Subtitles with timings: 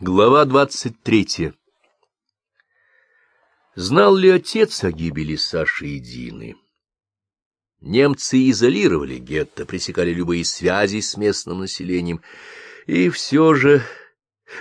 [0.00, 1.54] Глава двадцать третья.
[3.74, 6.54] Знал ли отец о гибели Саши и Дины?
[7.80, 12.22] Немцы изолировали гетто, пресекали любые связи с местным населением,
[12.86, 13.82] и все же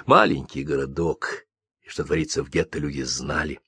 [0.07, 1.45] маленький городок,
[1.85, 3.59] что творится в гетто, люди знали.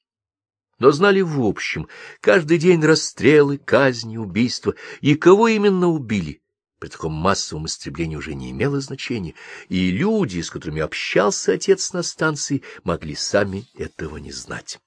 [0.80, 1.88] Но знали в общем,
[2.20, 6.42] каждый день расстрелы, казни, убийства, и кого именно убили—
[6.80, 9.36] при таком массовом истреблении уже не имело значения,
[9.68, 14.80] и люди, с которыми общался отец на станции, могли сами этого не знать.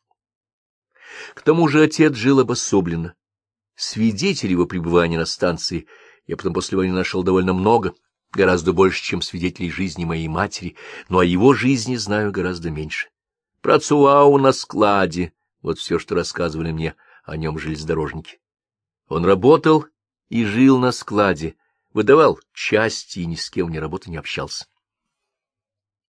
[1.35, 3.15] К тому же отец жил обособленно.
[3.77, 5.87] Свидетелей его пребывания на станции
[6.27, 7.95] я потом после войны нашел довольно много,
[8.33, 10.77] гораздо больше, чем свидетелей жизни моей матери,
[11.09, 13.09] но о его жизни знаю гораздо меньше.
[13.61, 18.41] Про Цуау на складе, вот все, что рассказывали мне о нем железнодорожники.
[19.09, 19.87] Он работал
[20.31, 21.57] и жил на складе,
[21.93, 24.67] выдавал части и ни с кем ни работы не общался.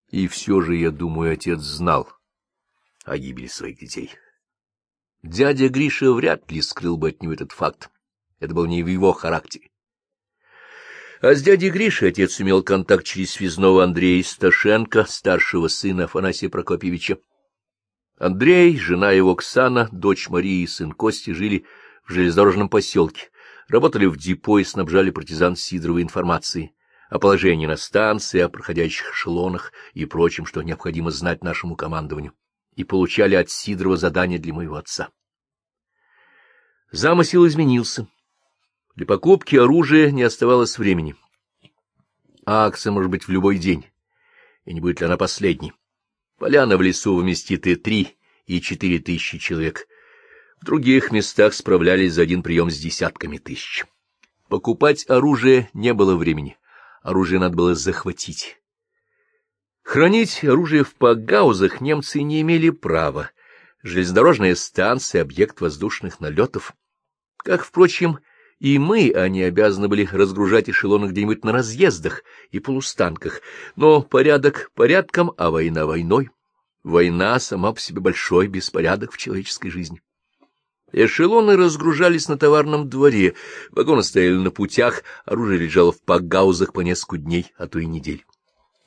[0.08, 2.12] И все же, я думаю, отец знал
[3.04, 4.10] о гибели своих детей.
[5.22, 7.90] Дядя Гриша вряд ли скрыл бы от него этот факт.
[8.40, 9.70] Это был не в его характере.
[11.20, 17.18] А с дядей Гришей отец имел контакт через связного Андрея Сташенко, старшего сына Афанасия Прокопьевича.
[18.18, 21.64] Андрей, жена его Оксана, дочь Марии и сын Кости жили
[22.04, 23.30] в железнодорожном поселке,
[23.72, 26.74] работали в депо и снабжали партизан Сидоровой информацией
[27.08, 32.34] о положении на станции, о проходящих эшелонах и прочем, что необходимо знать нашему командованию,
[32.74, 35.08] и получали от Сидорова задания для моего отца.
[36.90, 38.06] Замысел изменился.
[38.94, 41.16] Для покупки оружия не оставалось времени.
[42.44, 43.86] Акция может быть в любой день,
[44.66, 45.72] и не будет ли она последней.
[46.38, 49.86] Поляна в лесу вместит и три, и четыре тысячи человек,
[50.62, 53.84] в других местах справлялись за один прием с десятками тысяч.
[54.48, 56.56] Покупать оружие не было времени.
[57.02, 58.60] Оружие надо было захватить.
[59.82, 63.32] Хранить оружие в пагаузах немцы не имели права.
[63.82, 66.74] Железнодорожная станция— объект воздушных налетов.
[67.38, 68.20] Как, впрочем,
[68.60, 72.22] и мы, они обязаны были разгружать эшелоны где-нибудь на разъездах
[72.52, 73.40] и полустанках.
[73.74, 76.30] Но порядок порядком, а война войной.
[76.84, 80.00] Война сама по себе большой беспорядок в человеческой жизни.
[80.92, 83.34] Эшелоны разгружались на товарном дворе,
[83.70, 88.26] вагоны стояли на путях, оружие лежало в пагаузах по несколько дней, а то и недель.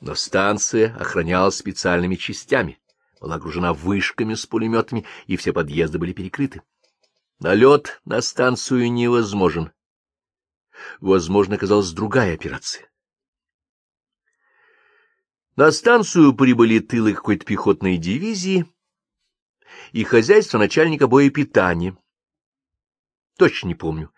[0.00, 2.78] Но станция охранялась специальными частями,
[3.20, 6.62] была окружена вышками с пулеметами, и все подъезды были перекрыты.
[7.40, 9.72] Налет на станцию невозможен.
[11.00, 12.88] Возможно, оказалась другая операция.
[15.56, 18.66] На станцию прибыли тылы какой-то пехотной дивизии—
[19.92, 21.96] и хозяйство начальника боепитания.
[23.38, 24.10] Точно не помню.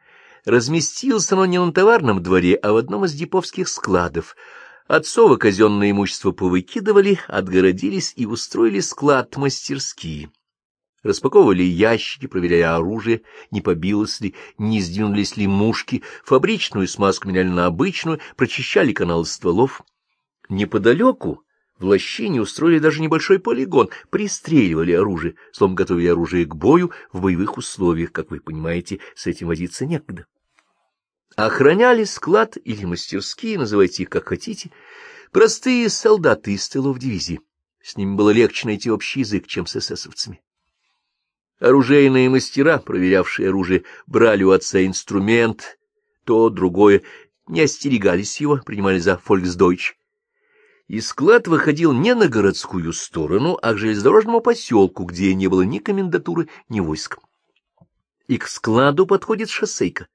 [0.44, 4.36] Разместился оно не на товарном дворе, а в одном из деповских складов.
[4.86, 10.30] Отцово казенное имущество повыкидывали, отгородились и устроили склад-мастерские.
[11.02, 17.66] Распаковывали ящики, проверяя оружие, не побилось ли, не сдвинулись ли мушки, фабричную смазку меняли на
[17.66, 19.82] обычную, прочищали каналы стволов.
[20.48, 21.44] Неподалеку
[21.78, 27.56] в лощине устроили даже небольшой полигон, пристреливали оружие, словом, готовили оружие к бою в боевых
[27.56, 30.26] условиях, как вы понимаете, с этим возиться некогда.
[31.36, 34.72] Охраняли склад или мастерские, называйте их как хотите,
[35.30, 37.40] простые солдаты из тылов дивизии.
[37.80, 40.42] С ними было легче найти общий язык, чем с эсэсовцами.
[41.60, 45.78] Оружейные мастера, проверявшие оружие, брали у отца инструмент,
[46.24, 47.02] то, другое,
[47.46, 49.97] не остерегались его, принимали за фольксдойч
[50.88, 55.78] и склад выходил не на городскую сторону, а к железнодорожному поселку, где не было ни
[55.78, 57.18] комендатуры, ни войск.
[58.26, 60.08] И к складу подходит шоссейка.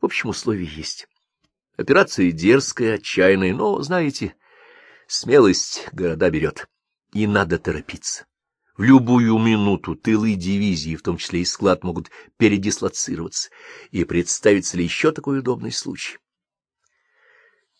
[0.00, 1.08] В общем, условия есть.
[1.76, 4.36] Операция дерзкая, отчаянная, но, знаете,
[5.08, 6.68] смелость города берет.
[7.12, 8.26] И надо торопиться.
[8.76, 13.50] В любую минуту тылы дивизии, в том числе и склад, могут передислоцироваться.
[13.90, 16.18] И представится ли еще такой удобный случай?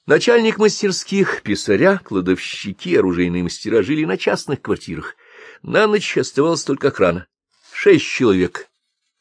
[0.06, 5.16] Начальник мастерских, писаря, кладовщики, оружейные мастера жили на частных квартирах.
[5.62, 7.26] На ночь оставалась только охрана.
[7.72, 8.68] Шесть человек.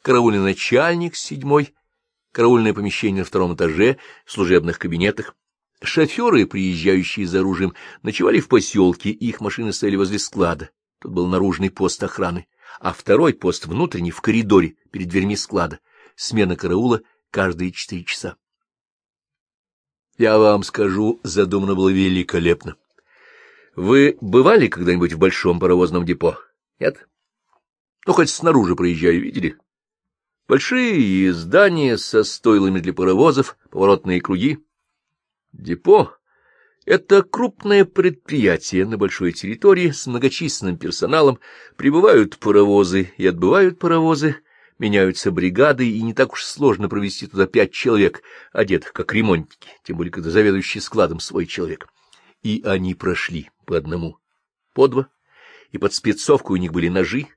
[0.01, 1.73] Караульный начальник, седьмой,
[2.33, 5.37] караульное помещение на втором этаже, в служебных кабинетах.
[5.81, 10.69] Шоферы, приезжающие за оружием, ночевали в поселке, их машины стояли возле склада.
[10.99, 12.45] Тут был наружный пост охраны,
[12.81, 15.79] а второй пост внутренний, в коридоре, перед дверьми склада.
[16.17, 18.35] Смена караула каждые четыре часа.
[20.17, 22.75] Я вам скажу, задумано было великолепно.
[23.75, 26.37] Вы бывали когда-нибудь в большом паровозном депо?
[26.79, 27.07] Нет?
[28.05, 29.57] Ну, хоть снаружи проезжаю, видели?
[30.47, 34.59] Большие здания со стойлами для паровозов, поворотные круги.
[35.51, 36.11] Депо
[36.85, 41.39] Это крупное предприятие на большой территории с многочисленным персоналом,
[41.75, 44.35] прибывают паровозы и отбывают паровозы,
[44.79, 48.21] меняются бригады, и не так уж сложно провести туда пять человек,
[48.51, 51.87] одетых как ремонтники, тем более когда заведующий складом свой человек.
[52.41, 54.19] И они прошли по одному,
[54.73, 55.07] по два,
[55.71, 57.27] и под спецовку у них были ножи,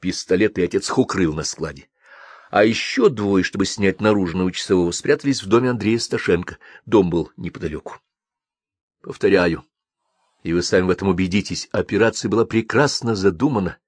[0.00, 1.88] пистолеты, и отец их на складе.
[2.50, 6.58] А еще двое, чтобы снять наружного часового, спрятались в доме Андрея Сташенко.
[6.84, 7.96] Дом был неподалеку.
[9.00, 9.64] Повторяю,
[10.42, 13.78] и вы сами в этом убедитесь, операция была прекрасно задумана,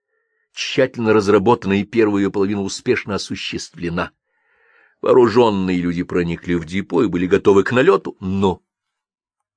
[0.55, 4.12] тщательно разработана и первая ее половина успешно осуществлена.
[5.03, 8.62] Вооруженные люди проникли в депо и были готовы к налету, но,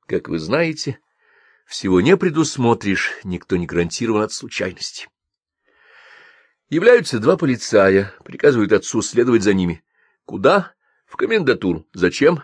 [0.08, 1.00] как вы знаете,
[1.66, 5.08] всего не предусмотришь, никто не гарантирован от случайности.
[6.70, 9.84] Являются два полицая, приказывают отцу следовать за ними.
[10.26, 10.74] Куда?
[11.06, 11.88] В комендатуру.
[11.94, 12.44] Зачем?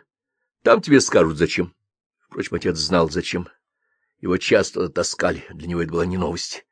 [0.62, 1.74] Там тебе скажут, зачем.
[2.30, 3.50] Впрочем, отец знал, зачем.
[4.22, 6.66] Его часто таскали, для него это была не новость.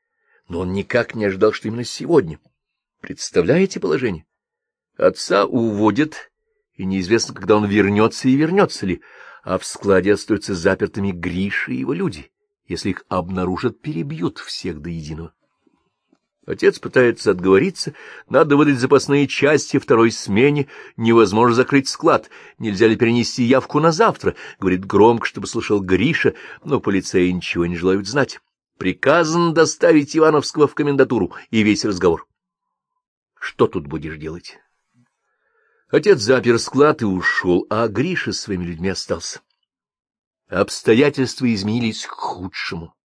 [0.52, 2.38] Но он никак не ожидал, что именно сегодня.
[3.00, 4.26] Представляете положение?
[4.98, 6.30] Отца уводят,
[6.76, 9.02] и неизвестно, когда он вернется и вернется ли,
[9.44, 12.32] а в складе остаются запертыми Гриша и его люди.
[12.68, 15.34] Если их обнаружат, перебьют всех до единого.
[16.46, 17.94] Отец пытается отговориться,
[18.28, 24.36] надо выдать запасные части второй смене, невозможно закрыть склад, нельзя ли перенести явку на завтра,
[24.60, 26.34] говорит громко, чтобы слышал Гриша,
[26.66, 28.42] но полицеи ничего не желают знать.
[28.82, 32.28] Приказано доставить Ивановского в комендатуру, и весь разговор.
[33.40, 34.58] Что тут будешь делать?
[35.90, 39.42] Отец запер склад и ушел, а Гриша с своими людьми остался.
[40.48, 42.96] Обстоятельства изменились к худшему.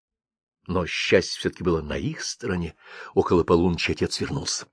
[0.65, 2.75] Но счастье все-таки было на их стороне.
[3.13, 4.65] Около полуночи отец вернулся.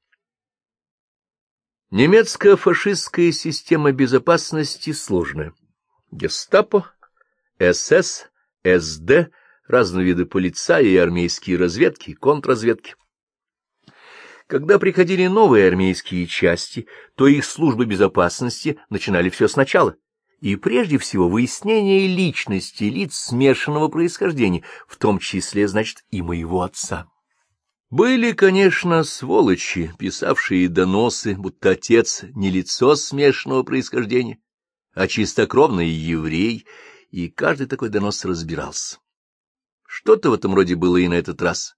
[1.90, 5.52] Немецкая фашистская система безопасности сложная.
[6.10, 6.90] Гестапо,
[7.58, 8.30] СС,
[8.64, 9.30] СД,
[9.66, 12.94] разные виды полицаи и армейские разведки, контрразведки.
[14.46, 19.96] Когда приходили новые армейские части, то их службы безопасности начинали все сначала
[20.44, 27.08] и прежде всего выяснение личности лиц смешанного происхождения, в том числе, значит, и моего отца.
[27.88, 34.38] Были, конечно, сволочи, писавшие доносы, будто отец не лицо смешанного происхождения,
[34.92, 36.66] а чистокровный еврей,
[37.10, 38.98] и каждый такой донос разбирался.
[39.96, 41.76] Что-то в этом роде было и на этот раз.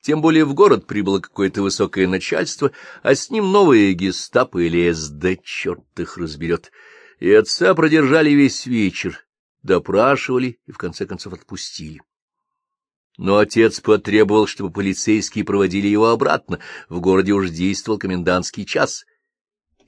[0.00, 2.72] Тем более в город прибыло какое-то высокое начальство,
[3.02, 6.72] а с ним новые гестапо или СД, черт их разберет—
[7.20, 9.26] и отца продержали весь вечер,
[9.62, 12.00] допрашивали и в конце концов отпустили.
[13.18, 16.58] Но отец потребовал, чтобы полицейские проводили его обратно,
[16.88, 19.04] в городе уже действовал комендантский час.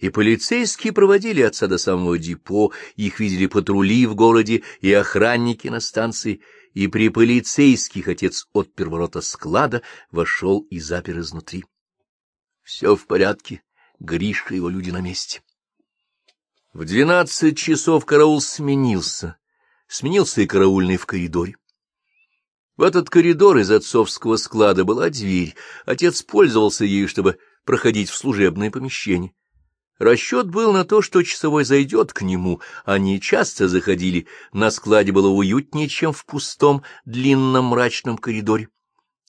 [0.03, 5.79] И полицейские проводили отца до самого депо, их видели патрули в городе и охранники на
[5.79, 6.41] станции,
[6.75, 11.65] и при полицейских отец отпер ворота склада, вошел и запер изнутри.
[12.65, 13.63] Все в порядке,
[14.01, 15.41] Гришка и его люди на месте.
[16.73, 19.37] В двенадцать часов караул сменился.
[19.87, 21.55] Сменился и караульный в коридоре.
[22.77, 25.55] В этот коридор из отцовского склада была дверь.
[25.87, 29.33] Отец пользовался ею, чтобы проходить в служебное помещение.
[30.03, 32.61] Расчет был на то, что часовой зайдет к нему.
[32.85, 34.27] Они часто заходили.
[34.53, 38.69] На складе было уютнее, чем в пустом, длинном мрачном коридоре.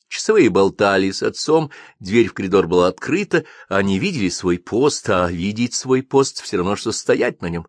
[0.07, 1.69] Часовые болтали с отцом,
[1.99, 6.75] дверь в коридор была открыта, они видели свой пост, а видеть свой пост все равно,
[6.75, 7.67] что стоять на нем.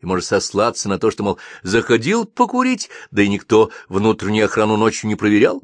[0.00, 5.06] И может сослаться на то, что, мол, заходил покурить, да и никто внутреннюю охрану ночью
[5.06, 5.62] не проверял.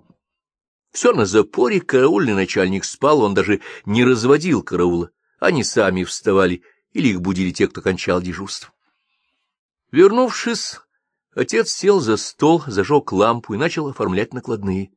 [0.92, 5.10] Все на запоре, караульный начальник спал, он даже не разводил караула.
[5.40, 6.62] Они сами вставали,
[6.92, 8.72] или их будили те, кто кончал дежурство.
[9.92, 10.80] Вернувшись,
[11.34, 14.90] отец сел за стол, зажег лампу и начал оформлять накладные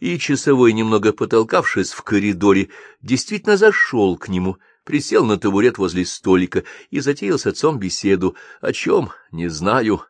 [0.00, 2.68] и часовой, немного потолкавшись в коридоре,
[3.00, 8.36] действительно зашел к нему, присел на табурет возле столика и затеял с отцом беседу.
[8.60, 9.10] О чем?
[9.30, 10.02] Не знаю.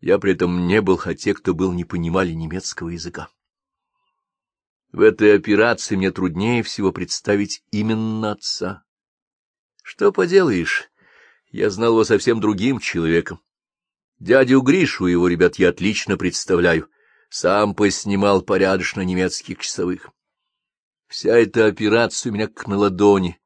[0.00, 3.28] Я при этом не был, а те, кто был, не понимали немецкого языка.
[4.90, 8.82] В этой операции мне труднее всего представить именно отца.
[9.94, 10.88] Что поделаешь,
[11.50, 13.42] я знал его совсем другим человеком.
[14.18, 16.88] Дядю Гришу его ребят я отлично представляю
[17.28, 20.08] сам поснимал порядочно немецких часовых.
[21.08, 23.38] Вся эта операция у меня как на ладони.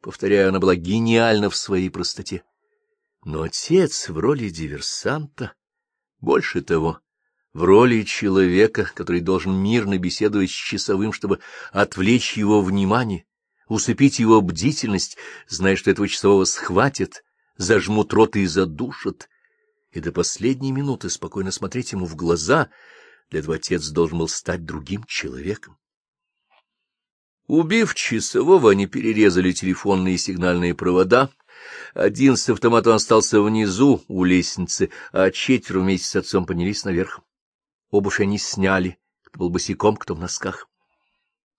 [0.00, 2.42] Повторяю, она была гениальна в своей простоте.
[3.24, 5.54] Но отец в роли диверсанта,
[6.18, 6.98] больше того,
[7.52, 11.38] в роли человека, который должен мирно беседовать с часовым, чтобы
[11.70, 13.26] отвлечь его внимание,
[13.68, 15.16] усыпить его бдительность,
[15.48, 17.24] зная, что этого часового схватят,
[17.56, 19.28] зажмут рот и задушат,
[19.92, 22.68] и до последней минуты спокойно смотреть ему в глаза.
[23.30, 25.78] Для этого отец должен был стать другим человеком.
[27.46, 31.30] Убив часового, они перерезали телефонные и сигнальные провода.
[31.92, 37.20] Один с автоматом остался внизу, у лестницы, а четверо вместе с отцом поднялись наверх.
[37.90, 40.68] Обувь они сняли, кто был босиком, кто в носках.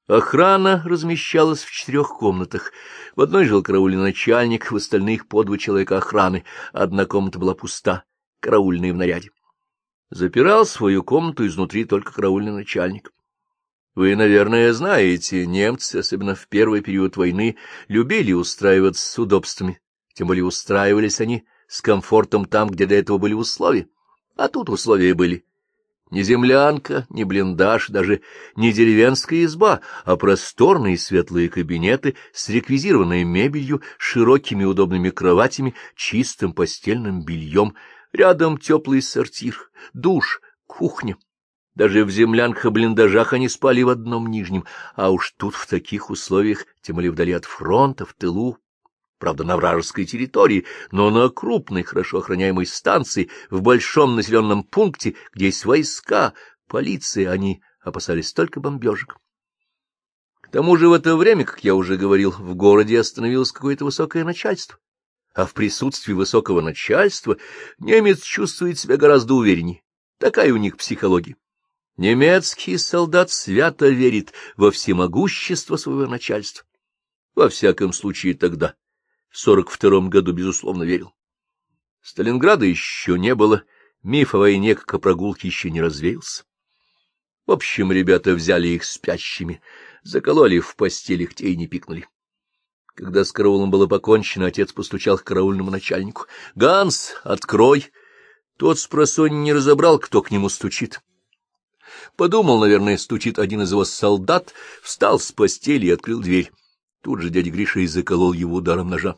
[0.07, 2.71] Охрана размещалась в четырех комнатах.
[3.15, 6.43] В одной жил караульный начальник, в остальных по два человека охраны.
[6.73, 8.03] Одна комната была пуста,
[8.39, 9.31] караульные в наряде.
[10.11, 13.11] Запирал свою комнату изнутри только караульный начальник.
[13.95, 17.57] Вы, наверное, знаете, немцы, особенно в первый период войны,
[17.87, 19.81] любили устраиваться с удобствами.
[20.13, 23.87] Тем более устраивались они с комфортом там, где до этого были условия.
[24.35, 25.45] А тут условия были
[26.11, 28.21] не землянка, не блиндаж, даже
[28.55, 37.23] не деревенская изба, а просторные светлые кабинеты с реквизированной мебелью, широкими удобными кроватями, чистым постельным
[37.23, 37.73] бельем,
[38.13, 41.17] рядом теплый сортир, душ, кухня.
[41.73, 44.63] Даже в землянках и блиндажах они спали в одном нижнем,
[44.95, 48.59] а уж тут в таких условиях, тем более вдали от фронта, в тылу,
[49.19, 55.45] правда, на вражеской территории, но на крупной, хорошо охраняемой станции, в большом населенном пункте, где
[55.45, 56.33] есть войска,
[56.67, 59.17] полиция, они опасались только бомбежек.
[60.41, 64.23] К тому же в это время, как я уже говорил, в городе остановилось какое-то высокое
[64.23, 64.77] начальство,
[65.33, 67.37] а в присутствии высокого начальства
[67.79, 69.81] немец чувствует себя гораздо увереннее.
[70.19, 71.35] Такая у них психология.
[71.97, 76.65] Немецкий солдат свято верит во всемогущество своего начальства.
[77.35, 78.75] Во всяком случае тогда
[79.35, 81.13] в сорок втором году, безусловно, верил.
[82.01, 83.63] Сталинграда еще не было,
[84.01, 86.45] миф о войне, как о прогулке, еще не развеялся.
[87.45, 89.61] В общем, ребята взяли их спящими,
[90.03, 92.07] закололи в постелях, те и не пикнули.
[92.95, 97.91] Когда с караулом было покончено, отец постучал к караульному начальнику.— Ганс, открой!
[98.55, 101.01] Тот с просонья не разобрал, кто к нему стучит.
[102.15, 106.53] Подумал, наверное, стучит один из его солдат, встал с постели и открыл дверь.
[107.01, 109.17] Тут же дядя Гриша и заколол его ударом ножа.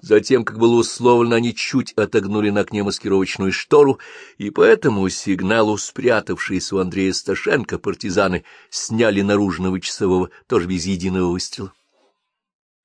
[0.00, 3.98] Затем, как было условлено, они чуть отогнули на окне маскировочную штору,
[4.36, 11.32] и по этому сигналу спрятавшиеся у Андрея Сташенко партизаны сняли наружного часового, тоже без единого
[11.32, 11.72] выстрела.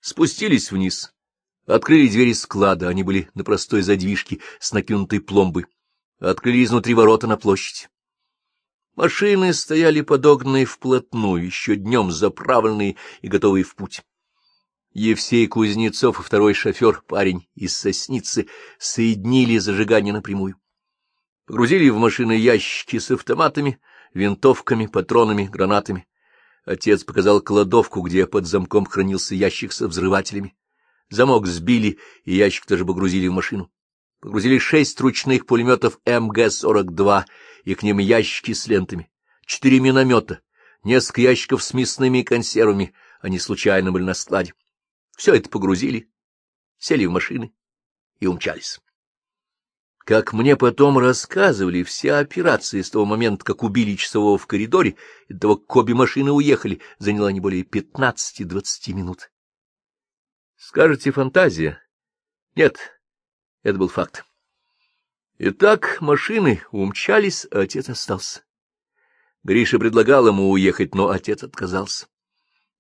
[0.01, 1.13] Спустились вниз,
[1.67, 5.67] открыли двери склада, они были на простой задвижке с накинутой пломбой,
[6.20, 7.89] открыли изнутри ворота на площадь.
[8.96, 14.01] Машины стояли подогнанные вплотную, еще днем заправленные и готовые в путь.
[14.93, 18.47] Евсей Кузнецов и второй шофер, парень из Сосницы,
[18.77, 20.55] соединили зажигание напрямую.
[21.47, 23.79] Погрузили в машины ящики с автоматами,
[24.13, 26.07] винтовками, патронами, гранатами.
[26.63, 30.55] Отец показал кладовку, где под замком хранился ящик со взрывателями.
[31.09, 33.71] Замок сбили, и ящик тоже погрузили в машину.
[34.19, 37.23] Погрузили шесть ручных пулеметов МГ-42
[37.65, 39.09] и к ним ящики с лентами,
[39.45, 40.41] четыре миномета,
[40.83, 44.53] несколько ящиков с мясными консервами, они случайно были на складе.
[45.17, 46.12] Все это погрузили,
[46.77, 47.53] сели в машины
[48.20, 48.79] и умчались.
[50.00, 54.98] Как мне потом рассказывали, вся операция с того момента, как убили часового в коридоре,
[55.29, 59.32] и до того, как обе машины уехали, заняла не более пятнадцати-двадцати минут.
[60.58, 61.82] Скажете, фантазия?
[62.55, 62.77] Нет,
[63.63, 64.25] это был факт.
[65.38, 68.43] Итак, машины умчались, а отец остался.
[69.43, 72.08] Гриша предлагал ему уехать, но отец отказался.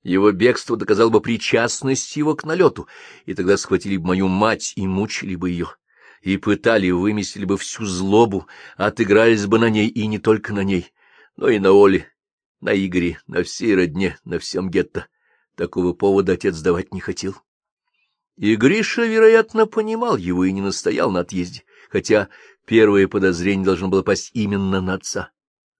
[0.03, 2.87] Его бегство доказало бы причастность его к налету,
[3.25, 5.75] и тогда схватили бы мою мать и мучили бы ее,
[6.21, 10.91] и пытали, выместили бы всю злобу, отыгрались бы на ней и не только на ней,
[11.37, 12.07] но и на Оле,
[12.59, 15.07] на Игоре, на всей родне, на всем гетто.
[15.55, 17.35] Такого повода отец давать не хотел.
[18.35, 22.29] И Гриша, вероятно, понимал его и не настоял на отъезде, хотя
[22.65, 25.31] первое подозрение должно было пасть именно на отца.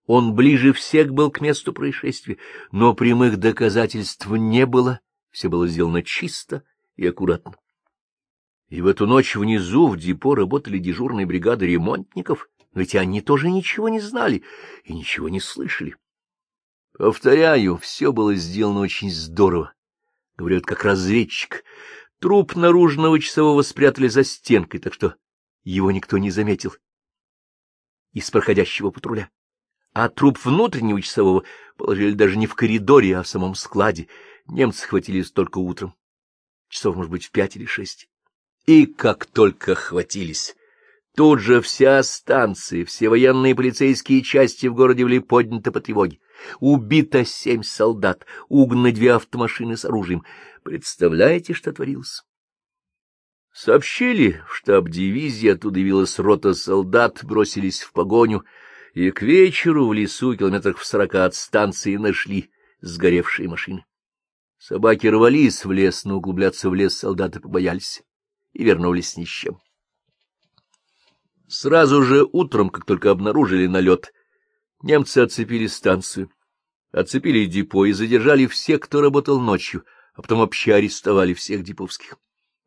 [0.05, 2.37] Он ближе всех был к месту происшествия,
[2.71, 4.99] но прямых доказательств не было,
[5.31, 6.63] все было сделано чисто
[6.95, 7.55] и аккуратно.
[8.69, 13.49] И в эту ночь внизу в депо работали дежурные бригады ремонтников, но ведь они тоже
[13.49, 14.43] ничего не знали
[14.83, 15.95] и ничего не слышали.
[16.97, 19.73] Повторяю, все было сделано очень здорово.
[20.35, 21.63] Говорят, как разведчик.
[22.19, 25.15] Труп наружного часового спрятали за стенкой, так что
[25.63, 26.73] его никто не заметил
[28.11, 29.29] из проходящего патруля
[29.93, 31.43] а труп внутреннего часового
[31.77, 34.07] положили даже не в коридоре, а в самом складе.
[34.47, 35.93] Немцы хватились только утром.
[36.67, 38.09] Часов, может быть, в пять или шесть.
[38.65, 40.55] И как только хватились,
[41.15, 46.19] тут же вся станция, все военные и полицейские части в городе были подняты по тревоге.
[46.59, 50.23] Убито семь солдат, угнаны две автомашины с оружием.
[50.63, 52.23] Представляете, что творилось?
[53.53, 58.43] Сообщили в штаб дивизии, оттуда явилась рота солдат, бросились в погоню,
[58.93, 63.85] и к вечеру в лесу, километрах в сорока от станции, нашли сгоревшие машины.
[64.59, 68.03] Собаки рвались в лес, но углубляться в лес солдаты побоялись
[68.53, 69.59] и вернулись ни с чем.
[71.47, 74.13] Сразу же утром, как только обнаружили налет,
[74.81, 76.31] немцы оцепили станцию,
[76.91, 79.83] оцепили депо и задержали всех, кто работал ночью,
[80.13, 82.17] а потом вообще арестовали всех деповских.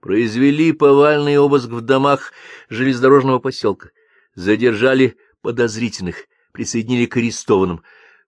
[0.01, 2.33] Произвели повальный обыск в домах
[2.69, 3.91] железнодорожного поселка,
[4.35, 7.85] задержали подозрительных, присоединили к арестованным.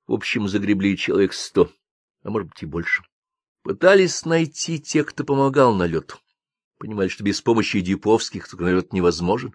[0.06, 1.68] В общем, загребли человек сто,
[2.22, 3.02] а может быть и больше.
[3.64, 6.18] Пытались найти тех, кто помогал налету.
[6.78, 9.52] Понимали, что без помощи Диповских такой налет невозможен.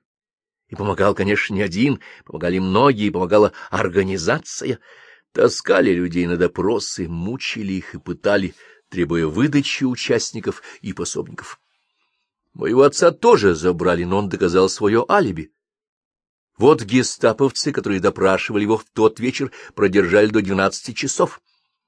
[0.67, 4.79] И помогал, конечно, не один, помогали многие, помогала организация.
[5.31, 8.55] Таскали людей на допросы, мучили их и пытали,
[8.89, 11.61] требуя выдачи участников и пособников.
[12.51, 15.53] Моего отца тоже забрали, но он доказал свое алиби.
[16.57, 21.41] Вот гестаповцы, которые допрашивали его в тот вечер, продержали до двенадцати часов.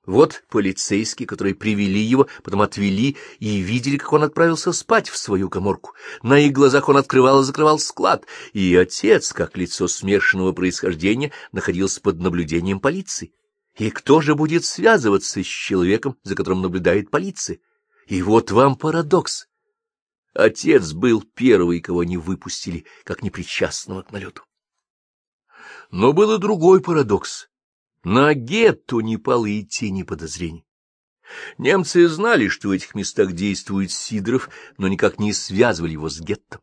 [0.06, 5.50] Вот полицейские, которые привели его, потом отвели и видели, как он отправился спать в свою
[5.50, 5.94] коморку.
[6.22, 12.02] На их глазах он открывал и закрывал склад, и отец, как лицо смешанного происхождения, находился
[12.02, 13.34] под наблюдением полиции.
[13.78, 17.58] И кто же будет связываться с человеком, за которым наблюдает полиция?
[18.08, 19.48] И вот вам парадокс.
[20.34, 24.44] Отец был первый, кого не выпустили, как непричастного к налету.
[25.92, 27.50] Но был и другой парадокс.
[28.04, 30.65] На гетто не пало и тени подозрений.
[31.58, 36.60] Немцы знали, что в этих местах действует Сидоров, но никак не связывали его с гетто.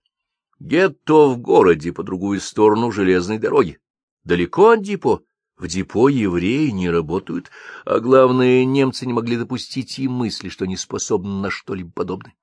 [0.61, 3.81] Гетто в городе по другую сторону железной дороги.
[4.25, 5.23] Далеко от депо.
[5.57, 7.51] В депо евреи не работают,
[7.85, 12.35] а главное, немцы не могли допустить и мысли, что не способны на что-либо подобное.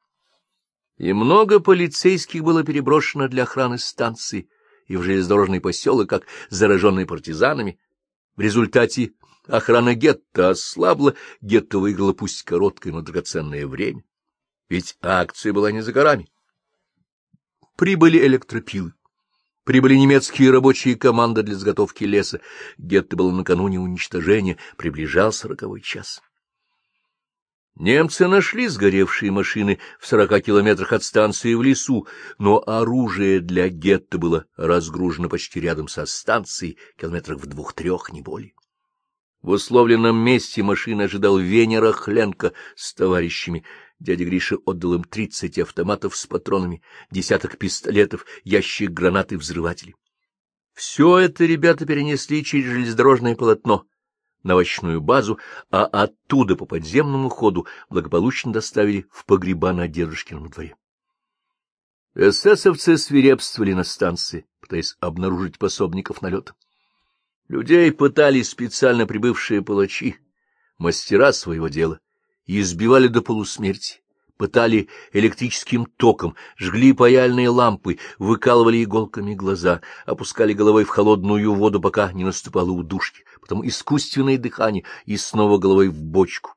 [0.98, 4.50] И много полицейских было переброшено для охраны станции,
[4.90, 7.80] и в железнодорожный поселок, как зараженные партизанами.
[8.36, 9.14] В результате
[9.48, 14.04] охрана гетто ослабла, гетто выиграла пусть короткое, но драгоценное время.
[14.68, 16.28] Ведь акция была не за горами.
[17.78, 18.94] Прибыли электропилы.
[19.64, 22.42] Прибыли немецкие рабочие команды для заготовки леса.
[22.78, 26.22] Гетто было накануне уничтожения, приближался роковой час.
[27.80, 34.18] Немцы нашли сгоревшие машины в сорока километрах от станции в лесу, но оружие для гетто
[34.18, 38.52] было разгружено почти рядом со станцией, километрах в двух-трех, не более.
[39.42, 43.64] В условленном месте машины ожидал Венера Хленко с товарищами.
[43.98, 49.96] Дядя Гриша отдал им тридцать автоматов с патронами, десяток пистолетов, ящик гранат и взрывателей.
[50.74, 53.86] Все это ребята перенесли через железнодорожное полотно—
[54.44, 55.40] на овощную базу,
[55.72, 60.76] а оттуда по подземному ходу благополучно доставили в погреба на дедушкином дворе.
[62.16, 66.54] Эсэсовцы свирепствовали на станции, пытаясь обнаружить пособников налета.
[67.48, 70.18] Людей пытались специально прибывшие палачи,
[70.78, 72.00] мастера своего дела,
[72.46, 74.02] и избивали до полусмерти,
[74.40, 82.14] пытали электрическим током, жгли паяльные лампы, выкалывали иголками глаза, опускали головой в холодную воду, пока
[82.14, 86.54] не наступало удушье, потом искусственное дыхание и снова головой в бочку.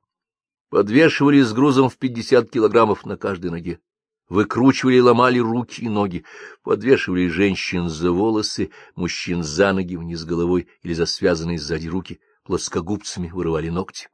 [0.71, 3.81] Подвешивали с грузом в пятьдесят килограммов на каждой ноге.
[4.29, 6.25] Выкручивали и ломали руки и ноги,
[6.63, 13.29] подвешивали женщин за волосы, мужчин за ноги вниз головой или за связанные сзади руки, плоскогубцами
[13.29, 14.09] вырывали ногти.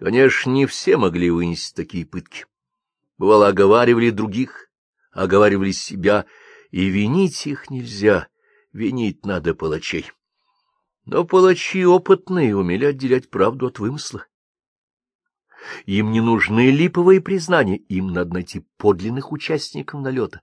[0.00, 2.46] Конечно, не все могли вынести такие пытки.
[3.18, 4.70] Бывало, оговаривали других,
[5.12, 6.24] оговаривали себя,
[6.70, 8.28] и винить их нельзя,
[8.72, 10.10] винить надо палачей.
[11.04, 14.24] Но палачи опытные умели отделять правду от вымысла.
[15.84, 20.40] Им не нужны липовые признания, им надо найти подлинных участников налета.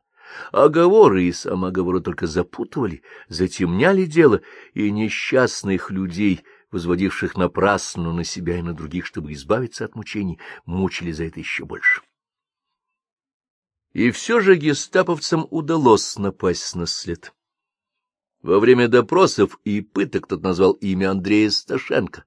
[0.51, 4.41] Оговоры и самоговоры только запутывали, затемняли дело,
[4.75, 11.11] и несчастных людей, возводивших напрасно на себя и на других, чтобы избавиться от мучений, мучили
[11.11, 12.01] за это еще больше.
[13.93, 17.33] И все же гестаповцам удалось напасть на след.
[18.41, 22.25] Во время допросов и пыток тот назвал имя Андрея Сташенко.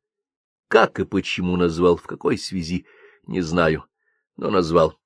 [0.69, 2.87] Как и почему назвал, в какой связи,
[3.27, 3.85] не знаю,
[4.37, 4.99] но назвал.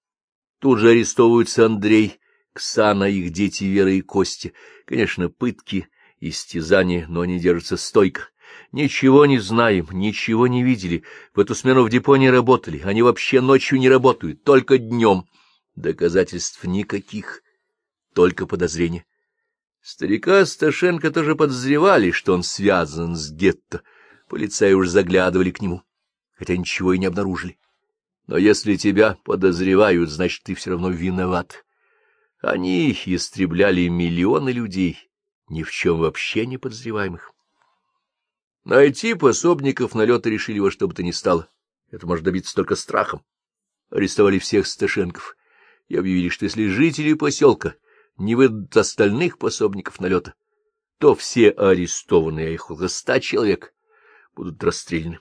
[0.61, 2.19] Тут же арестовываются Андрей,
[2.53, 4.53] Ксана, их дети Вера и Костя.
[4.87, 5.89] Конечно, пытки,
[6.21, 8.29] истязания, но они держатся стойко.
[8.73, 11.05] Ничего не знаем, ничего не видели.
[11.35, 12.81] В эту смену в депо не работали.
[12.85, 15.27] Они вообще ночью не работают, только днем.
[15.77, 17.43] Доказательств никаких,
[18.15, 19.05] только подозрения.
[19.83, 23.83] Старика Сташенко тоже подозревали, что он связан с гетто.
[24.29, 25.83] Полицаи уж заглядывали к нему,
[26.37, 27.59] хотя ничего и не обнаружили.
[28.27, 31.65] Но если тебя подозревают, значит, ты все равно виноват.
[32.41, 35.11] Они истребляли миллионы людей,
[35.49, 37.34] ни в чем вообще не подозреваемых.
[38.65, 41.49] Найти пособников налета решили во что бы то ни стало.
[41.91, 43.23] Это может добиться только страхом.
[43.91, 45.37] Арестовали всех Сташенков
[45.89, 47.75] и объявили, что если жители поселка
[48.17, 50.35] не выдадут остальных пособников налета,
[50.99, 53.75] то все арестованные, а их около ста человек,
[54.35, 55.19] будут расстреляны.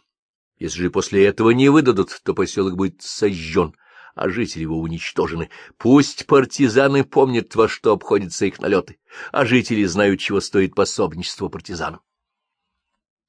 [0.58, 3.76] Если же после этого не выдадут, то поселок будет сожжен,
[4.16, 5.50] а жители его уничтожены.
[5.78, 9.00] Пусть партизаны помнят, во что обходятся их налеты,
[9.34, 12.00] а жители знают, чего стоит пособничество партизанам.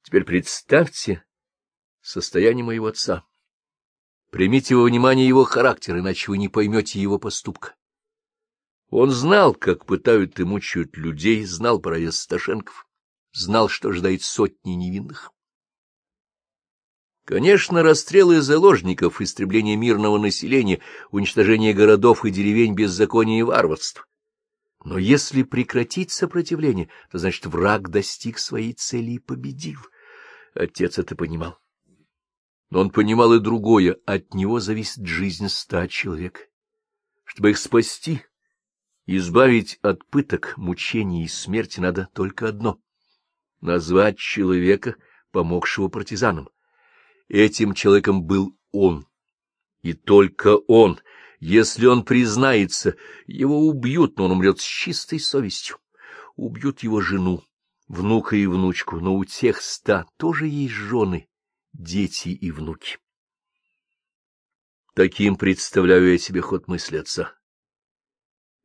[0.05, 1.23] Теперь представьте
[2.01, 3.25] состояние моего отца.
[4.29, 7.73] Примите во внимание его характер, иначе вы не поймете его поступка.
[8.91, 12.31] Он знал, как пытают и мучают людей, знал про арест
[13.33, 15.31] знал, что ждает сотни невинных.
[17.25, 24.05] Конечно, расстрелы заложников, истребление мирного населения, уничтожение городов и деревень, беззаконие и варварство.
[24.83, 29.79] Но если прекратить сопротивление, то значит враг достиг своей цели и победил.
[30.55, 31.59] Отец это понимал.
[32.69, 36.49] Но он понимал и другое, от него зависит жизнь ста человек.
[37.25, 38.21] Чтобы их спасти,
[39.05, 42.79] избавить от пыток, мучений и смерти надо только одно—
[43.61, 44.95] назвать человека,
[45.31, 46.49] помогшего партизанам.
[47.27, 49.05] Этим человеком был он.
[49.81, 50.99] И только он.
[51.39, 52.95] Если он признается,
[53.27, 55.77] его убьют, но он умрет с чистой совестью.
[56.35, 57.43] Убьют его жену,
[57.87, 61.27] внука и внучку, но у тех ста тоже есть жены,
[61.73, 62.97] дети и внуки.
[64.93, 67.33] Таким представляю я себе ход мысли отца.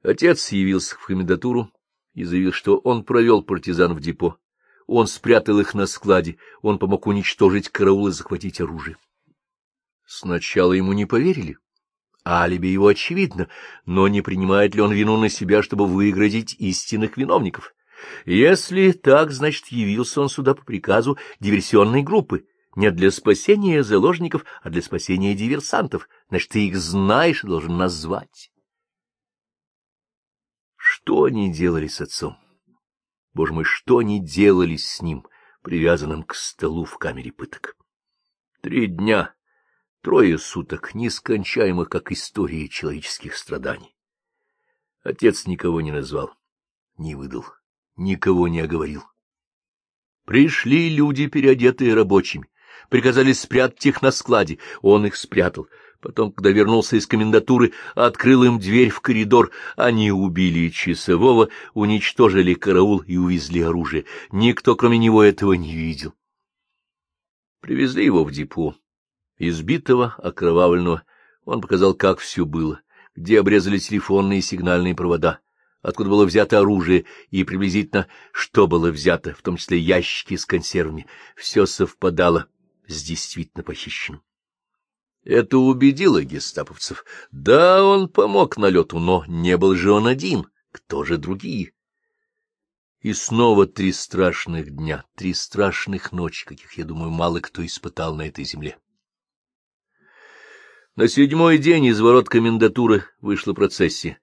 [0.03, 1.73] Отец явился в комендатуру
[2.15, 4.39] и заявил, что он провел партизан в депо.
[4.87, 8.97] Он спрятал их на складе, он помог уничтожить караул и захватить оружие.
[10.07, 11.59] Сначала ему не поверили.
[12.25, 13.49] Алиби его очевидно,
[13.87, 17.75] но не принимает ли он вину на себя, чтобы выградить истинных виновников?
[18.25, 24.71] Если так, значит, явился он сюда по приказу диверсионной группы, не для спасения заложников, а
[24.71, 26.09] для спасения диверсантов.
[26.29, 28.53] Значит, ты их знаешь и должен назвать.
[30.77, 32.39] Что они делали с отцом?
[33.35, 35.27] Боже мой, что они делали с ним,
[35.63, 37.77] привязанным к столу в камере пыток?
[38.61, 39.35] Три дня,
[40.03, 43.97] трое суток, нескончаемых, как история человеческих страданий.
[45.03, 46.35] Отец никого не назвал,
[46.99, 47.45] не выдал,
[48.01, 49.05] никого не оговорил.
[50.27, 52.49] Пришли люди, переодетые рабочими,
[52.89, 55.69] приказали спрятать их на складе, он их спрятал—
[56.01, 59.51] Потом, когда вернулся из комендатуры, открыл им дверь в коридор.
[59.77, 64.07] Они убили часового, уничтожили караул и увезли оружие.
[64.33, 66.15] Никто, кроме него, этого не видел.
[67.61, 68.75] Привезли его в депо.
[69.39, 71.03] Избитого, окровавленного.
[71.45, 72.81] Он показал, как все было,
[73.15, 75.41] где обрезали телефонные и сигнальные провода,
[75.83, 81.07] откуда было взято оружие и приблизительно что было взято, в том числе ящики с консервами.
[81.37, 82.47] Все совпадало
[82.87, 84.23] с действительно похищенным.
[85.25, 87.05] Это убедило гестаповцев.
[87.31, 90.47] Да, он помог налету, но не был же он один.
[90.73, 91.73] Кто же другие?
[93.01, 98.23] И снова три страшных дня, три страшных ночи, каких, я думаю, мало кто испытал на
[98.23, 98.79] этой земле.
[100.97, 104.19] На седьмой день из ворот комендатуры вышла процессия.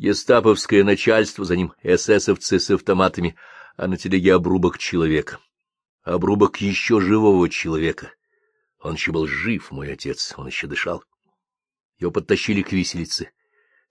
[0.00, 3.36] Гестаповское начальство, за ним эсэсовцы с автоматами,
[3.76, 5.38] а на телеге обрубок человека.
[6.02, 8.12] Обрубок еще живого человека—
[8.80, 11.04] он еще был жив, мой отец, он еще дышал.
[11.98, 13.30] Его подтащили к виселице.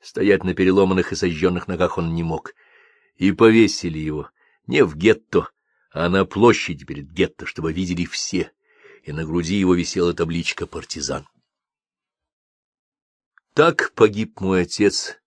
[0.02, 2.54] Стоять на переломанных и сожженных ногах он не мог.
[3.16, 4.30] И повесили его
[4.66, 5.50] не в гетто,
[5.92, 8.52] а на площади перед гетто, чтобы видели все,
[9.04, 11.28] и на груди его висела табличка «Партизан».
[13.54, 15.20] Так погиб мой отец,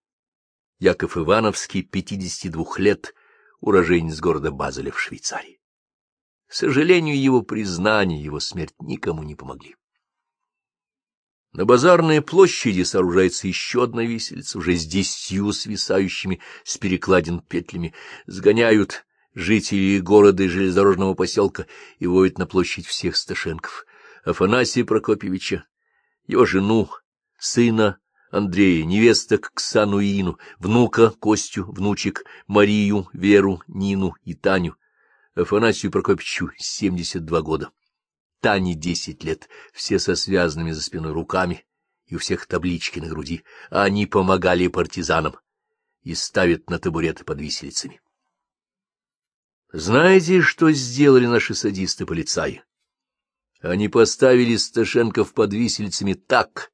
[0.82, 3.14] Яков Ивановский, 52 лет,
[3.60, 5.60] уроженец города Базеля в Швейцарии.
[6.48, 9.76] К сожалению, его признание, его смерть никому не помогли.
[11.52, 17.94] На базарной площади сооружается еще одна виселица, уже с десятью свисающими с перекладин петлями.
[18.26, 21.66] Сгоняют жители города и железнодорожного поселка
[22.00, 23.86] и воют на площадь всех Сташенков.
[24.24, 25.64] Афанасия Прокопьевича,
[26.26, 26.90] его жену,
[27.38, 28.00] сына
[28.32, 34.78] Андрея, невесток Ксану и Ину, внука Костю, внучек Марию, Веру, Нину и Таню,
[35.34, 35.92] Афанасию
[36.58, 37.70] семьдесят два года.
[38.40, 41.66] Тане десять лет, все со связанными за спиной руками,
[42.06, 43.44] и у всех таблички на груди.
[43.68, 45.36] А они помогали партизанам
[46.02, 48.00] и ставят на табуреты под виселицами.
[49.74, 52.62] Знаете, что сделали наши садисты-полицаи?
[53.60, 56.72] Они поставили Сташенков под виселицами так,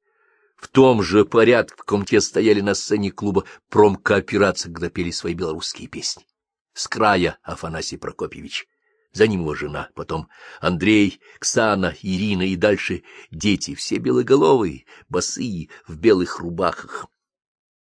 [0.59, 5.33] в том же порядке, в каком те стояли на сцене клуба промкооперации, когда пели свои
[5.33, 6.25] белорусские песни.
[6.73, 8.67] С края Афанасий Прокопьевич,
[9.11, 10.27] за ним его жена, потом
[10.59, 17.07] Андрей, Ксана, Ирина и дальше дети, все белоголовые, босые, в белых рубахах.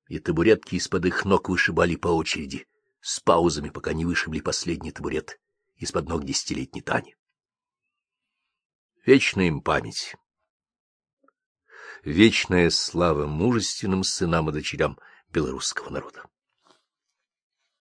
[0.09, 2.67] И табуретки из-под их ног вышибали по очереди,
[3.01, 5.39] с паузами, пока не вышибли последний табурет
[5.77, 7.15] из-под ног десятилетней Тани.
[9.05, 10.17] Вечная им память
[12.05, 14.99] вечная слава мужественным сынам и дочерям
[15.33, 16.25] белорусского народа.